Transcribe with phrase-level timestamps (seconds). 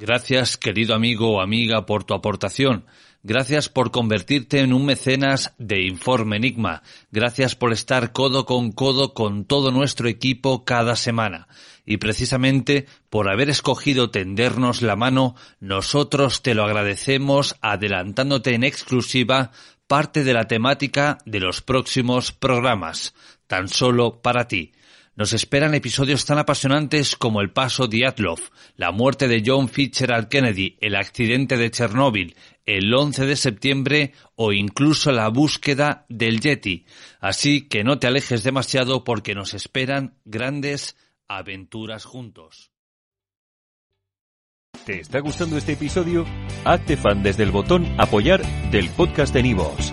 [0.00, 2.86] Gracias, querido amigo o amiga, por tu aportación.
[3.22, 6.82] Gracias por convertirte en un mecenas de Informe Enigma.
[7.10, 11.48] Gracias por estar codo con codo con todo nuestro equipo cada semana.
[11.84, 19.50] Y precisamente por haber escogido tendernos la mano, nosotros te lo agradecemos adelantándote en exclusiva
[19.86, 23.12] parte de la temática de los próximos programas,
[23.46, 24.72] tan solo para ti.
[25.20, 28.40] Nos esperan episodios tan apasionantes como el paso de Atlov,
[28.76, 34.54] la muerte de John Fitzgerald Kennedy, el accidente de Chernóbil, el 11 de septiembre o
[34.54, 36.86] incluso la búsqueda del Yeti.
[37.20, 40.96] Así que no te alejes demasiado porque nos esperan grandes
[41.28, 42.70] aventuras juntos.
[44.86, 46.24] ¿Te está gustando este episodio?
[46.64, 49.92] Hazte fan desde el botón apoyar del podcast de Nivos.